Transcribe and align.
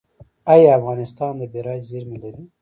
آیا 0.53 0.69
افغانستان 0.79 1.33
د 1.37 1.41
بیرایت 1.53 1.83
زیرمې 1.91 2.17
لري؟ 2.23 2.43